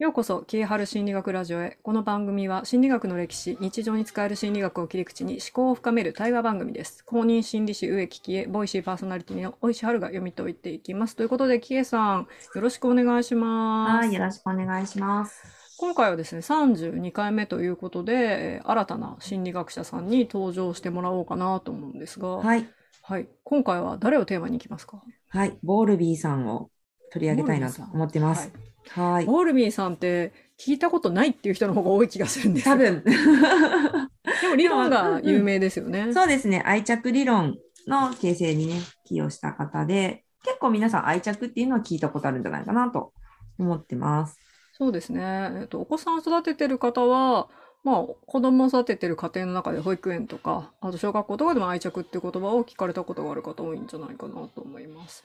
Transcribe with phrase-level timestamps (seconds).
[0.00, 1.78] ようこそ、キエハル心理学ラジオへ。
[1.84, 7.04] この番組は心理学の歴史、日常に使える心理学を切り口に思考を深める対話番組です。
[7.04, 11.14] 公認心理師植木喜恵、ボイシーパーソナリティの大石春が読み解いていきます。
[11.14, 12.26] ということで、喜恵さん、
[12.56, 14.06] よろしくお願いします。
[14.06, 15.76] はい、よろしくお願いします。
[15.78, 22.68] 今回はですね、32回目ということで、えー新たな心理学者さんに登場してもらおうかなと思うんですが、はい、
[23.02, 25.00] はい、今回は誰をテーマにいきますか？
[25.28, 26.70] はい、ボールビーさんを
[27.14, 28.50] 取り上げたいなと思ってます。
[28.90, 29.24] はい。
[29.24, 33.04] ボールビーさんって聞いたことないっていう人の方が多い気がするんですよ多分。
[34.42, 36.12] でも理論が有名ですよね。
[36.12, 36.60] そうですね。
[36.66, 37.56] 愛着理論
[37.86, 43.12] の形成にね、寄与した方で、結構皆さん愛着っていうのは聞いたことあるんじゃないかなと
[43.60, 44.36] 思ってます。
[44.72, 45.22] そうですね。
[45.60, 47.48] えっと、お子さんを育ててる方は、
[47.84, 55.22] まあ、子供を育ててる家庭の中で保育園とか、あと小学校とかでも愛着っていう言葉を聞かれたことがある方多いんじゃないかなと思います。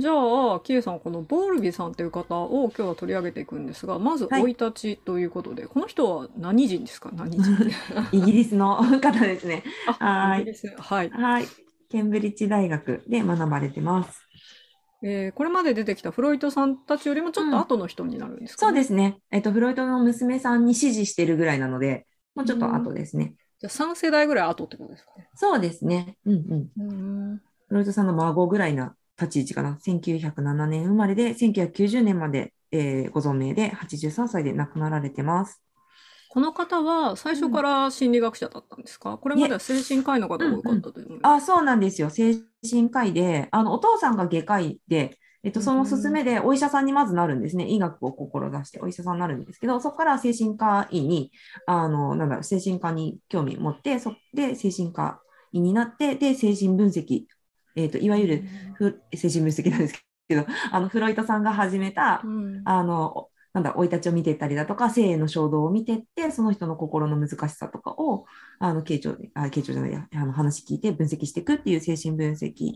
[0.00, 7.10] じゃあ、キエさん、このボールビーさんという方を今日は取り上げていくんですが、まずはい生い立ちということで、この人は何人ですか？
[7.12, 7.42] 何人？
[8.12, 9.62] イギリスの方ですね。
[9.98, 10.74] あ、はいイギリス。
[10.76, 11.10] はい。
[11.10, 11.44] はい。
[11.88, 14.22] ケンブリッジ大学で学ばれてます。
[15.02, 18.80] えーこれまで出てきたフロイトさんたちよりもちょっと後の人になるんですかそうね。
[18.80, 19.18] ですね。
[19.30, 23.34] えっと、フロイトの娘さんに指示してるぐらいなので、もうちょっと後ですね。
[23.60, 25.28] じゃあ3世代ぐらい後ってことですかね？
[25.34, 26.16] そうですね。
[26.26, 26.90] うんうん。
[26.90, 29.78] うんフロイトさんの孫ぐらいな立ち位置かな。
[29.80, 35.62] 1907年生まれで、1990年まで、えーご存命で、83歳で亡くなられてます。
[36.30, 41.42] この方は最初から心理学者だったんですか、これまでは精神科医の方が多かったという思います。
[41.42, 42.08] あ、そうなんですよ。
[42.08, 42.36] 精
[42.68, 47.66] 神科医で、あの、お父さんが外科医で、えっと、その勧めでお医者さんにまずなるんですね。
[47.66, 51.32] 医学を志してお医者さんになるんですけど、そこから精神科医に、
[51.66, 55.20] あの、なんだろう、精神科に興味を持って、そで精神科
[55.52, 57.24] 医になって、で、精神分析、
[57.82, 58.44] えっと、いわゆる
[58.74, 62.62] ふ精神分析なんですけど、 あの、フロイトさんが始めたう、ん。
[62.64, 68.26] あの、なんだ、生い立ちを見ていったりだとか、性の衝動を見ていって、その人の心の難しさとかを、
[68.60, 72.74] あの、傾聴で、あ、傾聴じゃないや、あの、話聞いて分析していくっていう精神分析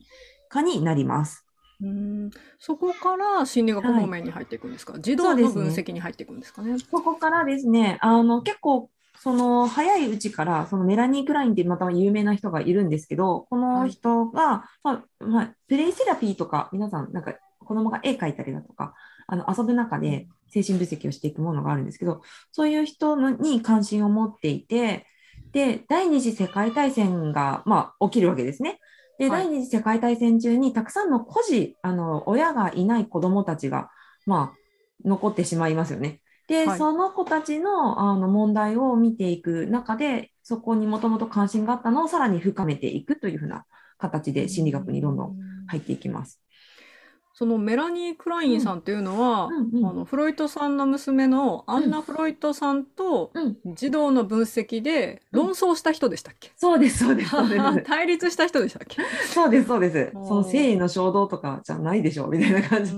[0.49, 1.47] 家になります。
[1.81, 2.31] うん。
[2.59, 6.77] そこから心理学方面に入っていくんですか、児童の分析に入っていくんですかね？
[6.79, 8.91] そこからですね、あの、結構、
[9.25, 18.93] その、早いうちから、そのメラニー・クラインってまた有名な人がいるんですけど、この人が、まあ、まあ、プレイセラピーとか、皆さん、なんか、子供が絵描いたりだとか、
[19.27, 22.21] あの、遊ぶ中で精神分析をしていくものがあるんですけど、
[22.53, 25.07] そういう人のに関心を持っていて、
[25.53, 28.79] で、第二次世界大戦が、まあ、起きるわけですね。
[29.19, 33.89] で、はい第二次世界大戦中にたくさんの孤児、あの、親がいない子供たちが、
[34.27, 36.21] まあ、残ってしまいますよね。
[36.47, 43.65] で、はいその子たちの、あの問題を見ていく中で、そこにもともと関心があったのをさらに深めていくというふうな
[43.99, 46.44] 形で心理学にどんどん入っていきます。
[47.37, 49.71] そのメラニー・クラインさんっていうのは、うん。
[49.79, 49.87] うん。
[49.87, 57.83] あのフロイトさんの娘のアンナ・フロイトさんとうん、児童の分析で論争した人でしたっけ、そうです、そうです、そうです。
[57.83, 60.13] 対立した人でしたっけ、そうです、そうです。
[60.13, 62.93] その性の衝動とかじゃないでしょう、みたいな感じ。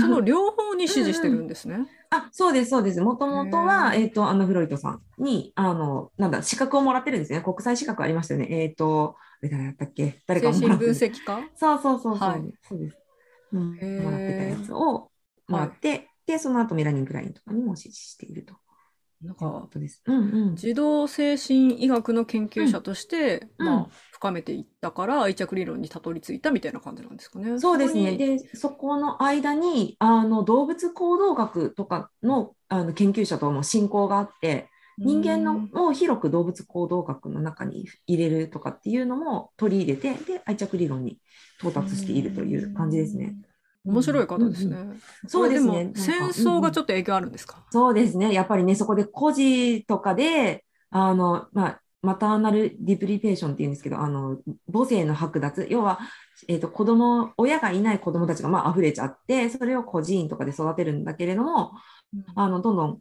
[0.00, 1.86] その両方に支持してるんですね。
[2.08, 3.00] あ、そうです、そうです。
[3.02, 7.42] もともとは、えっ、と、アンナ・フロイトさんに、あの、なんだ、資格をもらってるんですね。
[7.42, 8.48] 国際資格ありましたよね。
[8.50, 10.22] えっ、と、誰だったっけ？
[10.26, 10.90] 誰か精もらってる。
[10.92, 12.42] 析家そうそうそうそう、はい。
[12.66, 13.03] そうです。
[13.58, 15.10] もらってたやつを
[15.48, 18.54] もらって、で、その後メラニン・クラインとかにも支持していると
[19.24, 20.02] なんかことです。
[20.06, 20.56] うんうん。
[20.56, 27.58] 児童精神医学の研究者として、うんまあ、深めていったから愛着理論にたどり着いたみたいな感じなんですかね。
[27.58, 28.16] そうですね。
[28.16, 34.68] で、そこの間に、あの、動物行動学とかの、あの研究者とも親交があって、
[34.98, 41.18] 人間のを広く動物行動学の中に入れるとかっていうのも取り入れて、で、愛着理論に
[41.58, 43.34] 到達しているという感じですね。
[43.84, 44.76] 面白い方ですね。
[45.26, 45.92] そうですね。
[45.94, 48.32] 戦争がちょっと影響あるんですか、そうですね。
[48.32, 54.38] やっぱりね、そこで孤児とかで、あの、まあ、マターナルディプリペーションっていうんですけど、あの、
[54.70, 56.00] 母性の剥奪、要は、
[56.48, 61.72] えっ、と、子供、親がいない子供たちが、まあ、溢れちゃって、それを孤児院とかで育てるんだけれども、
[62.34, 63.00] あの、どんどん、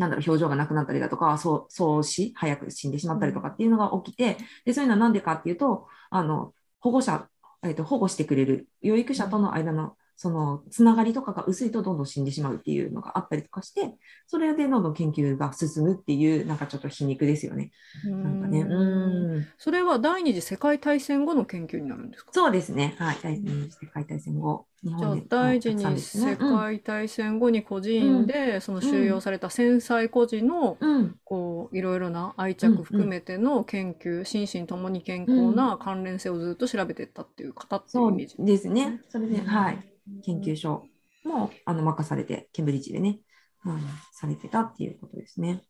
[0.00, 7.28] なんだろう、表情がなくなったりだとか、そう、そう死、早く死んでしまったりとかっていうのが起きて、で、そういうのはなんでかっていうと、あの、保護者、
[7.62, 17.70] えっ、と、保護してくれる養育者との間の、その、つながりとかが薄いとどんどん死んでしまうっていうのがあったりとかして、それでどんどん研究が進むっていう、なんかちょっと皮肉ですよね。
[18.04, 18.60] なんかね。
[18.60, 19.46] うん。
[19.58, 22.32] それは第二次世界大戦後の研究になるんですか？
[22.32, 22.96] そうですね。
[22.98, 23.18] はい。
[23.22, 25.16] 第二次世界大戦後、日じゃあ。
[25.28, 30.90] 第二たくさん次世界大戦後に孤児院で、その収容された戦災孤児の、うん。
[30.90, 31.16] うん。
[31.24, 38.36] こういろいろな愛着含めての研究、心身ともに健康な関連性をずっと調べていったっていう方っていうイメージ。
[38.38, 39.02] ですね。
[39.08, 39.78] それで、はい。
[40.24, 40.60] 研究所。
[40.60, 40.86] 所
[41.24, 43.20] も、あの、任されて、ケンブリッジでね、
[43.62, 43.78] あの
[44.12, 45.62] されてたっていうことですね。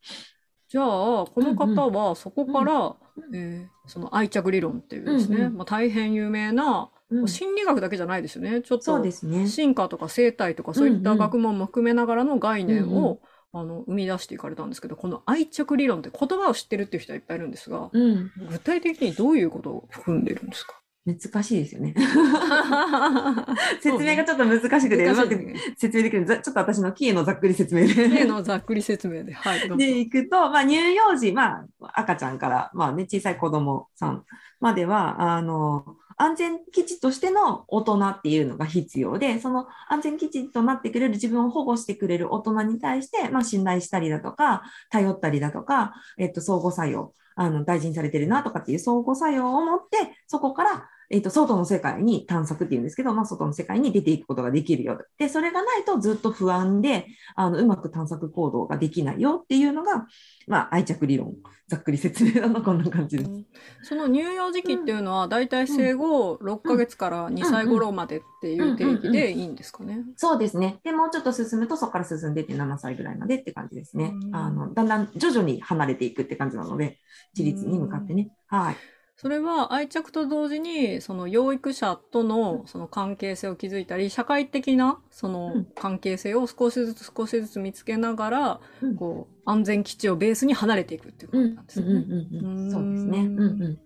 [0.68, 8.62] じゃあ、この方はそこから、うんえーその愛着理論っていうですね、うんうんまあ、大変有名な、うん心理学だけじゃないですよね。
[8.62, 9.46] ちょっとね。
[9.46, 13.20] 進化とか生態とかそういったうんうん学問も含めながらの概念うんを、
[13.52, 18.30] あの生み出していかれたんですけど、この愛着理論って言葉を知ってるっていう人はいっぱいいるんですが、うん。
[18.48, 20.80] 具体的にどういうことを含んでるんですか？
[21.06, 21.94] 難しいですよね。
[23.80, 25.54] 説明がちょっと難しくて、うまく。
[25.76, 28.08] 説明できるざちょっと私のキーのざっくり説明で。
[28.08, 29.32] 例のざっくり説明で。
[29.34, 34.24] はい、で、行くと、まあ、乳幼児、まあ、赤ちゃんから、まあね、小さい子供さん
[34.60, 49.96] までは、あの、安全基地としての大人っていうのが必要で、その安全基地となってくれる自分を保護してくれる大人に対して、まあ、信頼したりだとか、頼ったりだとか、えっと、相互作用、あの、大事にされてるなとかっていう相互作用を持って、
[50.26, 54.96] そこから、えっと、外の世界に探索っていうんですけど、まあ、外の世界に出ていくことができるよ。
[55.18, 60.06] で、それがないとずっと不安で、あの、うまく探索行動ができないよっていうのが、
[60.46, 61.34] まあ、愛着理論。
[61.66, 63.30] ざっくり説明なのこんな感じです。
[63.82, 70.00] その乳幼児期っていうのは、だいたい生後6ヶ月から2歳頃までっていう定義でいいんですかね。
[70.16, 70.80] そうですね。
[70.82, 74.30] で、もうちょっと進むと、そこから進んでいって7歳ぐらいまでって感じですねう。
[74.30, 76.98] んあの、だんだん徐々に離れていくって感じなので、
[77.38, 78.30] 自立に向かってね。
[78.48, 78.76] はい。
[79.20, 85.72] それは愛着と同時に、その養育者とのその関係性を築いたり、社会的なそのうん。
[85.76, 88.96] 関係性を少しずつ少しずつ見つけながら、うん。
[88.96, 91.50] こう、安全基地をベースに離れていくっていうこうん。
[91.50, 92.46] となんですうんね。
[92.68, 93.32] そうですね。
[93.36, 93.78] うんうん。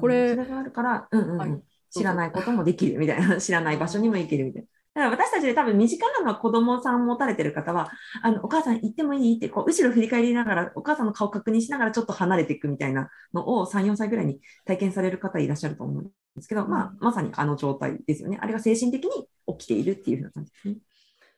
[0.00, 1.38] これそれがあるから、うんうんうん。
[1.54, 1.62] はい。
[1.90, 4.68] 知らないこともできるみたいな、知らない場所にも行けるみたいな。
[4.96, 7.90] だから私たちで多分身近なのは子供さん持たれてる方は、
[8.22, 18.38] あの、お母さん行ってもいいって、こう、後ろ振り返りながら、お母さんの顔確認しながらちょっと離れていくみたいなのを3、4歳ぐらいに体験される方いらっしゃると思うんですけど、まあ、まさにあの状態ですよね。
[18.40, 19.28] あれが精神的に
[19.58, 20.76] 起きているっていうふうな感じですね。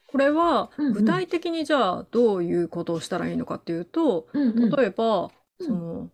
[0.06, 6.10] これはうんうん具体的にじゃあどういうことをしたらいいのかっていうと、うんうん例えば、うんその、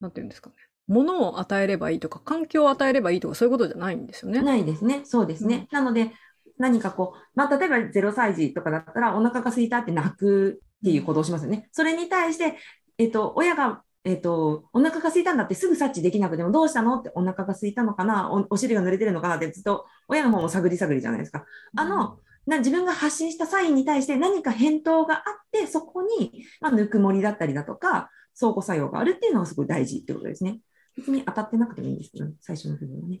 [0.00, 0.56] なんていうんですかね。
[0.88, 4.40] 物を与えればいいとか、環境を与えればいいとか、そういうことじゃないんですよね。
[4.42, 5.00] ないですね。
[5.04, 5.66] そうですね。
[5.72, 6.12] なので、
[6.58, 11.68] 何かこう、まあ、例えば0歳児とかだったら、お腹が空いたって泣くっていう行動をしますよね。
[11.72, 12.56] それに対して、
[12.98, 21.44] えっと、親が、えっと、お腹が空いたんだってすぐ察知できなくても、どうしたのってお腹が空いたのかなお、お尻が濡れてるのかなってずっと親の方も探り探りじゃないですか。
[21.76, 30.60] あの、な自分が発信したサインに対して何か返答があって、そこに、まあ、ぬくもりだったりだとか、相互作用があるっていうのがすごい大事ってことですね。
[30.96, 33.20] 別に当たってなくてもいいんですけど、最初の部分はね。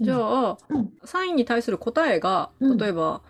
[0.00, 3.22] じゃあ、うんサインに対する答えが、うん例えば、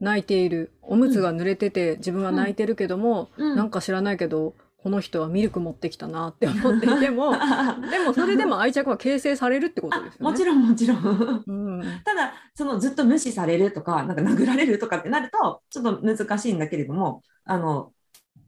[0.00, 7.32] 泣いている、おむつが濡れてて、自分は泣いてるけども、うんなんか知らないけど、この人はミルク持ってきたなって思っていても、
[7.90, 10.30] でもそれでも愛着は形成されるってことですよね。
[10.30, 11.44] もちろんもちろん。
[11.46, 11.82] うん。
[12.04, 17.92] ただ、そのずっと無視されるとか、なんか殴られるとかってなると、ちょっと難しいんだけれども、あの、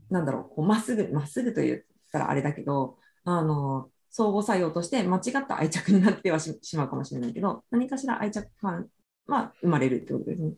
[0.08, 1.80] なんだろう、こうまっすぐ、まっすぐと言っ
[2.12, 8.88] たらあれだけど、あの、相互作用として間違った愛着になってはししまうかもしれないけど、何かしら愛着感
[9.26, 10.52] は生まれるってことですね。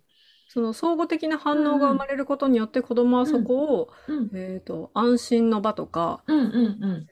[0.49, 4.31] その相互的な反応が生まれることによって子供はそこを、うん。
[4.34, 7.06] えっ、と、安心の場とか、うんうんうん。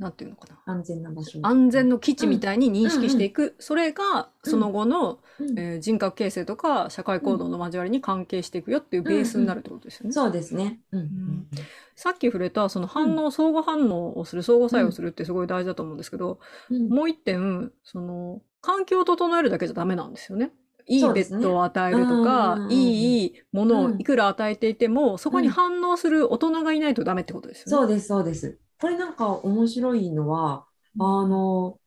[0.00, 0.58] なんていうのかな。
[0.64, 1.38] 安全な場所。
[1.42, 3.54] 安全の基地みたいに認識していく。
[3.58, 4.02] それが、
[4.44, 10.12] うんその後の、うんえー人格形成とか社会行動の交わりに関係していくよっていうベースになるってことですよね。
[10.12, 10.80] そうですね。
[10.92, 11.46] うんん
[11.94, 16.38] さっき触れた、その反応、相互反応をする、相互作用するってすごい大事だと思うんですけど、
[16.70, 20.52] もう一点、その、環境を整えるだけじゃダメなんですよね。
[20.86, 27.70] いいベッドを与えるとか、うんうんうんうんいいものをうんいくら与えていても、そこに反応する大人がいないとダメってことですよね。
[27.70, 28.58] そうです、そうです。
[28.80, 30.64] これなんか面白いのは、
[30.98, 31.78] あの、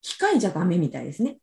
[0.00, 1.38] 機械じゃダメみたいですね。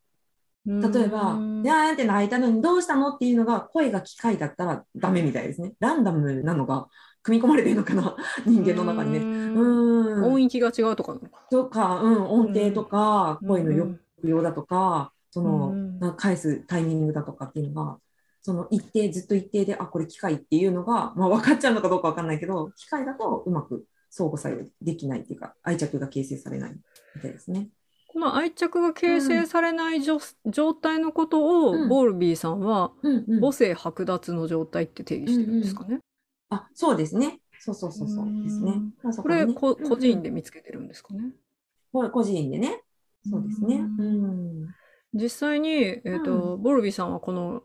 [0.66, 3.10] 例えば、うんにゃーんって泣いたのにどうしたの？
[3.10, 5.74] っていうのが声が機械だったらダメみたいですね。
[5.80, 6.88] ランダムなのが
[7.22, 8.16] 組み込まれてるのかな、
[8.48, 9.20] 人間の中にね。
[9.20, 10.24] うんうん。
[10.34, 11.16] 音域が違うとか
[11.52, 13.48] とか、うん、音程とか、な。
[13.48, 18.00] 声のうん抑揚だとか、その、うんな返すタイミングだとかっていうのが、
[18.42, 23.86] その一定、ずっと一定で、あ、これ機械っていうのが、まあ分かっちゃうのかどうか分かんないけど、機械だとうまく
[24.18, 26.72] 相互作用できないっていうか、愛着が形成されない
[27.16, 27.68] みたいですね。
[28.08, 36.00] この愛着が形成されないじょ状態のことを、うんボールビーさんは、うんうん母性剥奪の状態って定義してるんですかね？
[36.50, 37.42] あ、そうですね。
[37.60, 38.76] そうそうそうそうですね。
[39.22, 40.30] これ、ねこ個人で。
[40.30, 41.34] で見つけてるんですかね？
[41.92, 42.84] こ個人でね。
[43.30, 43.84] そうですね。
[44.00, 44.68] ううん。
[45.14, 47.64] 実際に、えっ、と、ボルビーさんはこの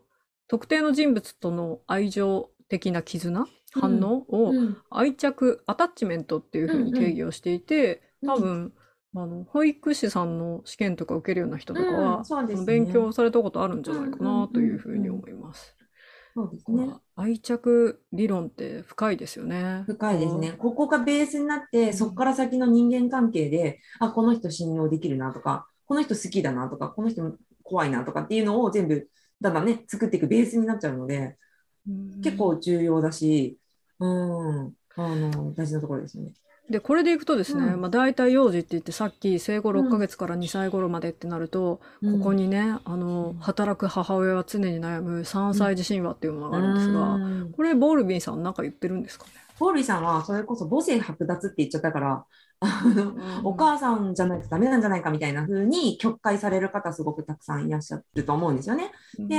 [0.49, 8.73] 特定の人物との愛情的な絆、反応をうん愛着、アタッチメントっていうふうに定義をしていて、うん多分、
[9.15, 15.75] あの、保育士さんの試験とか受けるような人とかは、うんそうですね勉強されたことあるんじゃないかなというふうに思います。
[16.33, 16.93] そうですね。
[17.17, 19.83] 愛着理論って深いですよね。
[19.85, 20.53] 深いですね。
[20.53, 29.09] ここがベースになって、そこから先の人間関係で、あ、この人信用できるなとか、この人好きだなとか、この人怖いなとかっていうのを全部、
[29.41, 31.35] だんだんね、作っていくベースになっちゃうので、うん
[32.23, 33.57] 結構重要だし、
[33.99, 36.33] うん、あの、大事なところですね。
[36.69, 37.81] でこれでいくとですね、うん。
[37.81, 47.51] まあ、大体幼児って言ってさっき生後6ヶ月から2歳頃までってなると、ここにねあの働く母親は常に悩む3歳児神話っていうものがあるんですが、うん。
[47.51, 52.25] これボールビンさんなんか言ってるんですかね、ポールイさんはそれこそ母性剥奪って言っちゃったから、
[52.61, 58.91] あのお母さんじゃないとダメなんじゃないかみたいな風に曲解される方すごくたくさんいらっしゃると思うんですよね。
[59.19, 59.27] うん。
[59.27, 59.37] で、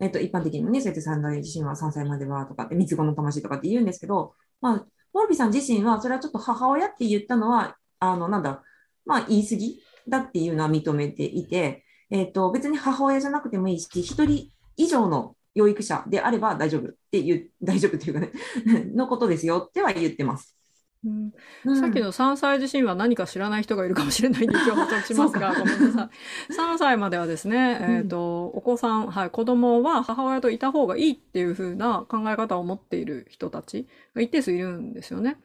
[0.00, 8.62] えっと、一般的にもね、そうやって三大自身は3歳まではとかって、三つ子の魂とかって言うんですけど、まあ、モルビさん自身は、それはちょっと母親って言ったのは、あの、なんだ、
[9.04, 18.32] まあ、言い過ぎだっていうのは認めていて、えっと、別に母親じゃなくてもいいし、一人以上の養育者であれば大丈夫っていう、大丈夫っていうかね、
[18.94, 20.57] のことですよっては言ってます。
[21.04, 21.32] うん。
[21.64, 26.10] うんさっきの3歳自身は何か知らない人がいるかもしれないんで 今日補足しますがそごめんなさ
[26.48, 26.54] い。
[26.54, 27.94] 3歳まではですね、うん。
[27.96, 35.38] えー、とお子さん、はい、子供は母親といた方がいいっていう風な考え方を持っている人たちが一定数いるんですよね。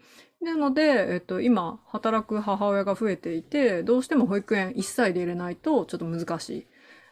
[0.44, 6.68] なので、えっと、今働く母親が増えていてどうしても保育園1歳で入れないとちょっと難しい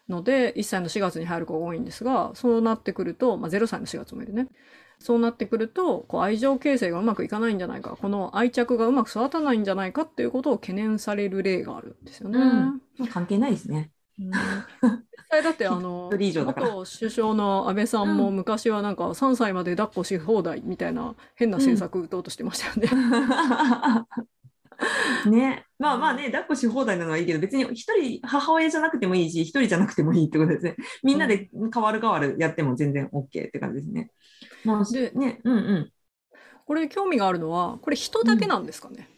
[0.10, 4.48] ので1歳の4月に入る子が多いんですがそうなってくると、まあ、0歳の4月もいるね
[5.02, 12.40] そうなってくるとこう愛情形成がうまくいかないんじゃないかこの愛着がうまく育たないんじゃないかっていうことを懸念される例があるんですよね。
[12.40, 13.92] うん関係ないですね。
[14.20, 22.90] うん 実際だってあの元首相の安倍さんもうん昔はなんか3歳まで抱っこし放題みたいな変な政策打とうとしてましたよね。
[25.30, 30.76] ね、まあまあね、抱っこし放題なのはいいけど、別に一人母親じゃなくてもいいし、一人じゃなくてもいいってことですね。
[31.04, 34.12] みんなで変わる変わるやっても全然 OK って感じですね。
[34.64, 35.92] まあ、でね、うんうん。
[36.66, 39.10] これ興味があるのはこれ人だけなんですかね、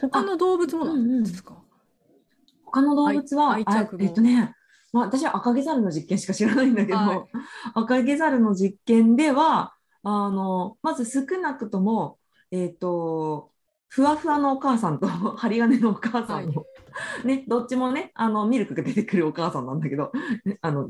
[0.00, 0.22] 他。
[0.22, 1.62] の動物もなんですか、
[2.64, 4.54] 他の動物は、えっとね、
[4.92, 7.18] まあ、私は赤毛ザルの実験しか知らないんだけど、はい。
[7.74, 12.18] 赤毛ザルの実験では、あの、まず少なくとも、
[12.50, 13.52] えっと、
[13.90, 16.64] ふわふわのお母さんと 針金のお母さんの、
[17.24, 20.12] ね、どっちもね、あの、ミルクが出てくるお母さんなんだけど、
[20.62, 20.88] あの、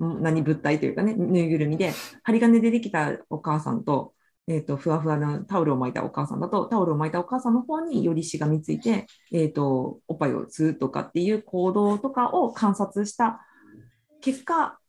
[0.00, 1.92] 何物体というかね、ぬいぐるみで、
[2.24, 4.14] 針金でできたお母さんと、
[4.48, 13.40] えっと、ふわふわなタオルを巻いたお母さんだと、タオルを巻いたお母さんの方によりしがみついて、えっと、おっぱいを吸うとかっていう行動とかを観察した
[14.20, 14.80] 結果、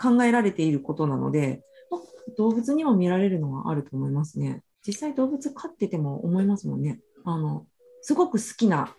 [0.00, 1.98] 考えられていることなので、ま
[2.38, 4.62] 動物にも見られるのはあると思いますね。
[4.86, 7.00] 実際動物飼ってても思いますもんね。
[7.24, 7.66] あの、
[8.00, 8.94] すごく好きな、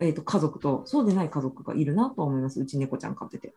[0.00, 2.60] えっと家族とそうでない家族がいるなと思います。
[2.60, 3.54] うち猫ちゃん飼ってて。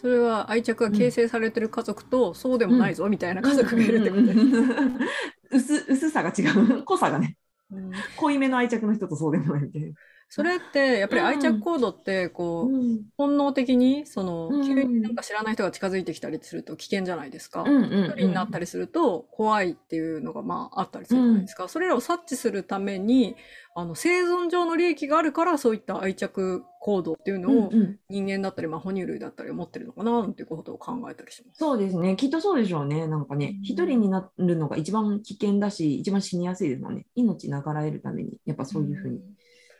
[0.00, 4.38] それは愛着が形成されてる家族と、そうでもないぞみたいな家族がいるってことです。
[4.38, 4.98] うん
[5.52, 6.42] 薄薄さが違
[6.78, 6.82] う。
[6.84, 7.36] 濃さがね。
[7.70, 9.92] うん濃いめの愛着の人とそうでもないみたいな。
[10.28, 17.62] それってやっぱり愛着行動ってこう、うん本能的にそのうん急になんか知らない人が近づいてきたりすると危険じゃないですか。
[17.62, 21.68] うんうん一人になったりすると怖いっていうのがまああったりするじゃないですか。
[21.68, 23.36] それらを察知するために
[23.76, 27.70] あの生存上の利益があるからそういった愛着行動っていうのを
[28.08, 31.58] 人間だったり、まあ、哺乳類だったり持ってるのかななんていうことを考えたりします。
[31.58, 32.14] そうですね。
[32.16, 33.08] きっとそうでしょうね。
[33.08, 37.06] なんかねう、ん一人になるのが一番危険だし、一番死にやすいですもんね。
[37.16, 39.20] 命長らえるために、やっぱそういうふうに、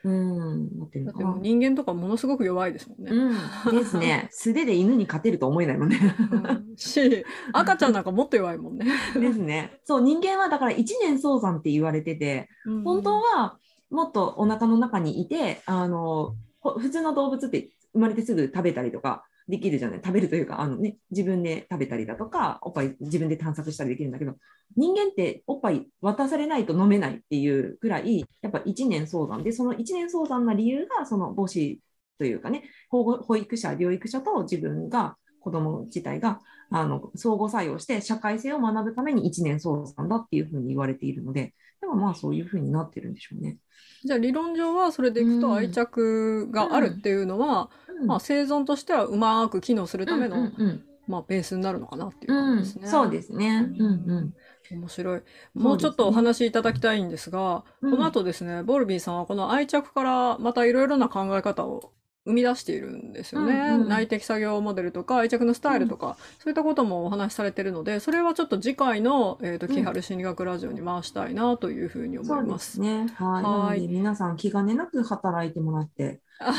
[0.04, 3.10] うん、なってるだもう人間とかものすごく弱いですもんね。
[3.10, 4.28] うん、ですね。
[4.32, 5.98] 素手で犬に勝てると思えないもんね。
[6.30, 8.86] うんし赤ちゃんなんかもっと弱いもんね。
[9.18, 9.80] ですね。
[9.84, 12.48] そう、人間はだから一年早産って言われてて、
[12.84, 13.58] 本当は
[13.90, 20.00] もっとお腹の中にいて、あの、ほ普通の動物って生まれてすぐ食べたりとかできるじゃない。
[20.02, 24.36] 食べるというか、あのね、自分で食べたりだとか、おっぱい自分で探索したりできるんだけど、
[24.76, 31.80] 人間っておっぱい渡されないと飲めないっていうくらい、やっぱ一年早産で、その一年早産な理由が、その母子
[32.18, 43.58] というかね、保護保育者、療育者と自分が、子供自体があの相互作用して社会性を学ぶために一年早産だっていうふうに言われているので、でもまあそういうふうになってるんでしょうね。
[44.02, 52.88] じゃあ理論上はそれでいくとうん愛着があるっていうのは、うんまあ、生存としてはうまく機能するための、うんうんまあ、ベースになるのかなっていううん感じですね。
[52.88, 53.66] そうですね。
[53.78, 53.86] うん。
[53.86, 54.34] うん
[54.70, 55.22] 面白い。
[55.54, 57.90] もうちょっとお話しいただきたいんですが、うん。
[57.90, 61.92] この後ですね、ボルビーさんはこの愛着からまたいろいろな考え方を
[62.26, 63.52] 生み出しているんですよね。
[63.52, 72.80] うんうん内的作業モデルとか愛着のスタイルとか、そういったこともお話しされてるので、それはちょっと次回の、えー、とうん木春心理学ラジオに回したいなというふうに思いますす。
[72.80, 73.06] ね。
[73.16, 73.44] はい。
[73.44, 76.20] はい皆さん気兼ねなく働いてもらって。
[76.40, 76.50] ね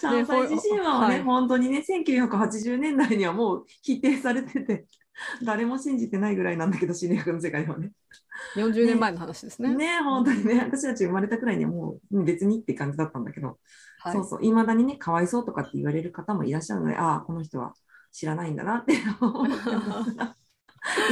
[0.00, 4.86] 3歳自身はね、はい本当にね、1980年代にはもう否定されてて、
[5.42, 7.92] 誰も信じてないぐらいなんだけど、心理学の世界ではね。
[8.54, 9.76] 40年前の話ですね。
[9.76, 13.58] ね本当にね、私たち生まれたくらいにはもう別にって感じだったんだけど、
[13.98, 17.74] はいそうそう、いまだにね、かわいそうとかって言われる方もいらっしゃるので、ああ、この人は
[18.12, 18.96] 知らないんだなってい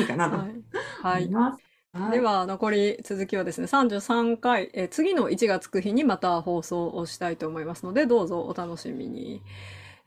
[0.03, 0.63] いかなと思はい。
[1.03, 1.29] はいい。
[1.29, 1.63] ます。
[1.95, 9.43] いで、は残り続きはですね33回、えー次の1がつく日にまた放送をしたいと思いますのでどうぞお楽しみに。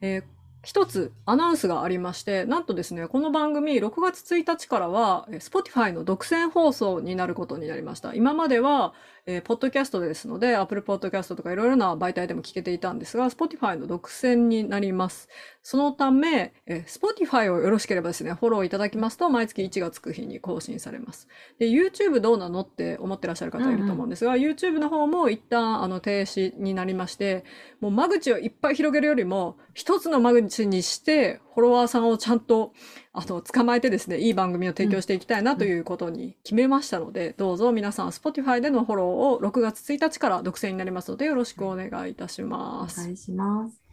[0.02, 8.14] えー一つアナウンスがありまして、なんとですね、この番組6月1日からは、えー Spotify の独占放送になることになりました。
[8.14, 8.94] 今までは、
[9.26, 15.30] えーポッドキャストですので、Apple Podcast とかいろいろな媒体でも聞けていたんですが、Spotify の独占になります。
[15.64, 21.30] そのため、えー Spotify をよろしければですね、フォローいただきますと、毎月1がつく日に更新されます。
[21.58, 27.46] で、YouTube どうなのって思ってらっしゃる方いると思うんですが、YouTube の方も一旦あの停止になりまして、
[27.80, 32.74] もう間口をいっぱい広げるよりも、一つの間口にして、フォロワーさんをちゃんと、
[33.14, 43.00] あの、捕まえてですね、いい番組を提供していきたいなということに決めましたので、どうぞ皆さん、Spotify でのフォローを6月1日から独占になりますので、よろしくお願いいたしおます。
[43.06, 43.89] 願いします。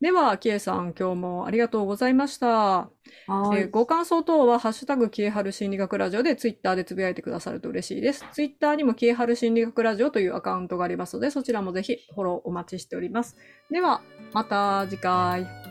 [0.00, 2.46] では、キエさん、今日もありがとうございました。
[2.46, 2.90] は
[3.28, 8.24] えーご感想等は、ハッシュタグ、キエハル心理学ラジオでツイッターでつぶやいてくださると嬉しいです。
[8.32, 13.36] ツイッターにもキエハル心理学ラジオというアカウントがありますので、そちらもぜひフォローお待ちしております。
[13.70, 14.00] では、
[14.32, 15.69] また次回。